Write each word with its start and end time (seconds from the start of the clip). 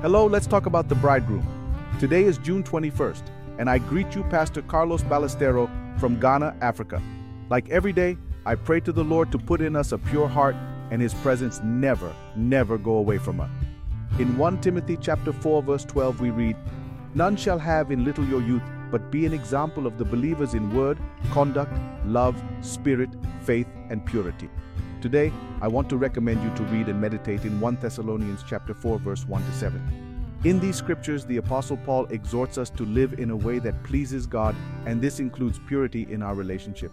Hello, 0.00 0.26
let's 0.26 0.46
talk 0.46 0.66
about 0.66 0.88
the 0.88 0.94
bridegroom. 0.94 1.44
Today 1.98 2.22
is 2.22 2.38
June 2.38 2.62
21st, 2.62 3.24
and 3.58 3.68
I 3.68 3.78
greet 3.78 4.14
you, 4.14 4.22
Pastor 4.22 4.62
Carlos 4.62 5.02
Ballestero 5.02 5.68
from 5.98 6.20
Ghana, 6.20 6.54
Africa. 6.60 7.02
Like 7.50 7.68
every 7.68 7.92
day, 7.92 8.16
I 8.46 8.54
pray 8.54 8.78
to 8.78 8.92
the 8.92 9.02
Lord 9.02 9.32
to 9.32 9.38
put 9.38 9.60
in 9.60 9.74
us 9.74 9.90
a 9.90 9.98
pure 9.98 10.28
heart 10.28 10.54
and 10.92 11.02
his 11.02 11.14
presence 11.14 11.60
never, 11.64 12.14
never 12.36 12.78
go 12.78 12.92
away 12.92 13.18
from 13.18 13.40
us. 13.40 13.50
In 14.20 14.38
1 14.38 14.60
Timothy 14.60 14.96
chapter 15.00 15.32
4 15.32 15.64
verse 15.64 15.84
12 15.84 16.20
we 16.20 16.30
read, 16.30 16.56
None 17.16 17.34
shall 17.34 17.58
have 17.58 17.90
in 17.90 18.04
little 18.04 18.24
your 18.24 18.40
youth, 18.40 18.62
but 18.92 19.10
be 19.10 19.26
an 19.26 19.32
example 19.32 19.84
of 19.84 19.98
the 19.98 20.04
believers 20.04 20.54
in 20.54 20.72
word, 20.76 21.00
conduct, 21.32 21.76
love, 22.06 22.40
spirit, 22.60 23.10
faith, 23.42 23.66
and 23.90 24.06
purity. 24.06 24.48
Today, 25.00 25.32
I 25.60 25.68
want 25.68 25.88
to 25.90 25.96
recommend 25.96 26.42
you 26.42 26.52
to 26.56 26.64
read 26.72 26.88
and 26.88 27.00
meditate 27.00 27.44
in 27.44 27.60
1 27.60 27.78
Thessalonians 27.80 28.42
chapter 28.44 28.74
4 28.74 28.98
verse 28.98 29.24
1 29.28 29.44
to 29.44 29.52
7. 29.52 30.34
In 30.42 30.58
these 30.58 30.74
scriptures, 30.74 31.24
the 31.24 31.36
apostle 31.36 31.76
Paul 31.76 32.06
exhorts 32.06 32.58
us 32.58 32.68
to 32.70 32.84
live 32.84 33.20
in 33.20 33.30
a 33.30 33.36
way 33.36 33.60
that 33.60 33.80
pleases 33.84 34.26
God, 34.26 34.56
and 34.86 35.00
this 35.00 35.20
includes 35.20 35.60
purity 35.68 36.08
in 36.10 36.20
our 36.20 36.34
relationship. 36.34 36.90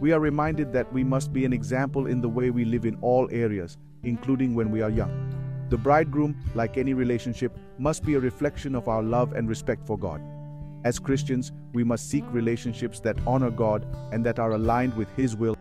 We 0.00 0.10
are 0.10 0.18
reminded 0.18 0.72
that 0.72 0.92
we 0.92 1.04
must 1.04 1.32
be 1.32 1.44
an 1.44 1.52
example 1.52 2.08
in 2.08 2.20
the 2.20 2.28
way 2.28 2.50
we 2.50 2.64
live 2.64 2.84
in 2.84 2.98
all 3.02 3.28
areas, 3.30 3.78
including 4.02 4.56
when 4.56 4.72
we 4.72 4.82
are 4.82 4.90
young. 4.90 5.12
The 5.68 5.78
bridegroom, 5.78 6.36
like 6.56 6.76
any 6.76 6.92
relationship, 6.92 7.56
must 7.78 8.04
be 8.04 8.14
a 8.14 8.20
reflection 8.20 8.74
of 8.74 8.88
our 8.88 9.02
love 9.02 9.34
and 9.34 9.48
respect 9.48 9.86
for 9.86 9.96
God. 9.96 10.20
As 10.84 10.98
Christians, 10.98 11.52
we 11.72 11.84
must 11.84 12.08
seek 12.08 12.24
relationships 12.30 12.98
that 13.00 13.18
honor 13.28 13.50
God 13.50 13.86
and 14.12 14.24
that 14.26 14.40
are 14.40 14.52
aligned 14.52 14.96
with 14.96 15.08
His 15.16 15.36
will 15.36 15.57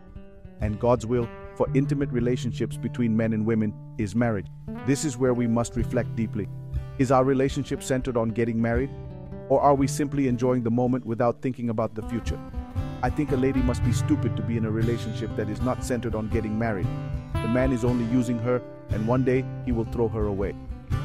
and 0.62 0.80
God's 0.80 1.06
will 1.06 1.28
for 1.56 1.68
intimate 1.74 2.12
relationships 2.12 2.78
between 2.78 3.16
men 3.16 3.34
and 3.34 3.46
women 3.46 3.74
is 3.98 4.16
marriage. 4.16 4.48
This 4.86 5.06
is 5.06 5.18
where 5.18 5.34
we 5.34 5.48
must 5.48 5.76
reflect 5.76 6.16
deeply. 6.16 6.48
Is 7.00 7.12
our 7.12 7.24
relationship 7.24 7.84
centered 7.84 8.18
on 8.18 8.30
getting 8.30 8.62
married? 8.62 8.90
Or 9.50 9.62
are 9.62 9.76
we 9.76 9.88
simply 9.88 10.28
enjoying 10.28 10.64
the 10.64 10.72
moment 10.72 11.06
without 11.06 11.42
thinking 11.42 11.70
about 11.70 11.96
the 11.96 12.02
future? 12.04 12.40
I 13.02 13.10
think 13.10 13.32
a 13.32 13.38
lady 13.38 13.62
must 13.62 13.84
be 13.86 13.94
stupid 13.94 14.36
to 14.36 14.42
be 14.42 14.58
in 14.58 14.66
a 14.66 14.72
relationship 14.72 15.36
that 15.36 15.50
is 15.50 15.62
not 15.62 15.84
centered 15.84 16.16
on 16.16 16.30
getting 16.30 16.58
married. 16.58 16.88
The 17.34 17.48
man 17.48 17.72
is 17.72 17.86
only 17.86 18.06
using 18.06 18.40
her, 18.40 18.62
and 18.90 19.08
one 19.08 19.24
day 19.24 19.46
he 19.66 19.72
will 19.72 19.86
throw 19.86 20.08
her 20.10 20.26
away. 20.26 20.56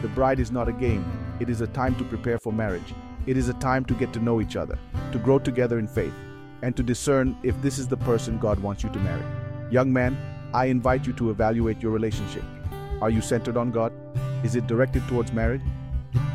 The 0.00 0.08
bride 0.08 0.40
is 0.40 0.50
not 0.50 0.68
a 0.68 0.72
game, 0.72 1.04
it 1.38 1.50
is 1.50 1.60
a 1.60 1.66
time 1.66 1.94
to 1.96 2.04
prepare 2.04 2.38
for 2.38 2.52
marriage. 2.52 2.94
It 3.26 3.36
is 3.36 3.48
a 3.48 3.54
time 3.54 3.84
to 3.84 3.94
get 3.94 4.12
to 4.14 4.20
know 4.20 4.40
each 4.40 4.56
other, 4.56 4.78
to 5.12 5.18
grow 5.18 5.38
together 5.38 5.78
in 5.78 5.86
faith, 5.86 6.14
and 6.62 6.76
to 6.76 6.82
discern 6.82 7.36
if 7.42 7.60
this 7.62 7.78
is 7.78 7.86
the 7.86 7.96
person 7.96 8.38
God 8.38 8.58
wants 8.60 8.82
you 8.82 8.90
to 8.90 8.98
marry. 8.98 9.41
Young 9.72 9.90
man, 9.90 10.18
I 10.52 10.66
invite 10.66 11.06
you 11.06 11.14
to 11.14 11.30
evaluate 11.30 11.80
your 11.80 11.92
relationship. 11.92 12.44
Are 13.00 13.08
you 13.08 13.22
centered 13.22 13.56
on 13.56 13.70
God? 13.70 13.90
Is 14.44 14.54
it 14.54 14.66
directed 14.66 15.02
towards 15.08 15.32
marriage? 15.32 15.62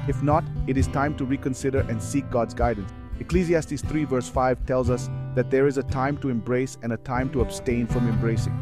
If 0.07 0.23
not, 0.23 0.43
it 0.65 0.75
is 0.75 0.87
time 0.87 1.15
to 1.17 1.23
reconsider 1.23 1.81
and 1.81 2.01
seek 2.01 2.27
God's 2.31 2.55
guidance. 2.55 2.91
Ecclesiastes 3.19 3.81
3 3.81 4.05
verse 4.05 4.27
5 4.27 4.65
tells 4.65 4.89
us 4.89 5.07
that 5.35 5.51
there 5.51 5.67
is 5.67 5.77
a 5.77 5.83
time 5.83 6.17
to 6.17 6.29
embrace 6.29 6.79
and 6.81 6.93
a 6.93 6.97
time 6.97 7.29
to 7.29 7.41
abstain 7.41 7.85
from 7.85 8.09
embracing. 8.09 8.57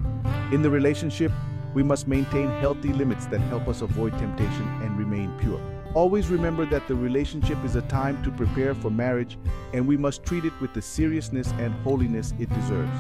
In 0.52 0.62
the 0.62 0.70
relationship, 0.70 1.32
we 1.74 1.82
must 1.82 2.06
maintain 2.10 2.50
healthy 2.60 2.92
limits 2.92 3.28
that 3.28 3.40
help 3.40 3.70
us 3.70 3.82
avoid 3.82 4.12
temptation 4.20 4.68
and 4.82 5.00
remain 5.00 5.32
pure. 5.40 5.62
Always 5.94 6.28
remember 6.28 6.66
that 6.66 6.86
the 6.90 6.96
relationship 6.96 7.64
is 7.64 7.78
a 7.78 7.82
time 7.84 8.22
to 8.24 8.30
prepare 8.30 8.76
for 8.76 8.90
marriage 8.90 9.38
and 9.72 9.88
we 9.88 9.96
must 9.96 10.26
treat 10.26 10.44
it 10.44 10.60
with 10.60 10.74
the 10.74 10.82
seriousness 10.82 11.54
and 11.60 11.74
holiness 11.76 12.34
it 12.40 12.50
deserves. 12.50 13.00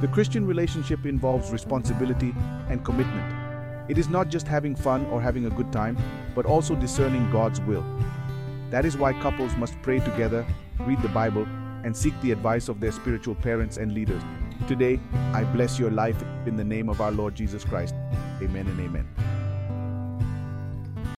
The 0.00 0.08
Christian 0.08 0.46
relationship 0.46 1.06
involves 1.06 1.50
responsibility 1.50 2.34
and 2.68 2.84
commitment. 2.84 3.34
It 3.88 3.98
is 3.98 4.08
not 4.08 4.28
just 4.28 4.46
having 4.46 4.76
fun 4.76 5.06
or 5.06 5.20
having 5.20 5.46
a 5.46 5.50
good 5.50 5.72
time, 5.72 5.96
but 6.34 6.46
also 6.46 6.74
discerning 6.74 7.30
God's 7.30 7.60
will. 7.62 7.84
That 8.70 8.84
is 8.84 8.96
why 8.96 9.14
couples 9.14 9.56
must 9.56 9.80
pray 9.82 9.98
together, 10.00 10.46
read 10.80 11.00
the 11.02 11.08
Bible, 11.08 11.46
and 11.84 11.96
seek 11.96 12.18
the 12.20 12.32
advice 12.32 12.68
of 12.68 12.80
their 12.80 12.92
spiritual 12.92 13.34
parents 13.34 13.76
and 13.76 13.92
leaders. 13.92 14.22
Today, 14.66 15.00
I 15.32 15.44
bless 15.44 15.78
your 15.78 15.90
life 15.90 16.22
in 16.46 16.56
the 16.56 16.64
name 16.64 16.88
of 16.88 17.00
our 17.00 17.12
Lord 17.12 17.34
Jesus 17.34 17.64
Christ. 17.64 17.94
Amen 18.42 18.66
and 18.66 18.80
amen. 18.80 19.37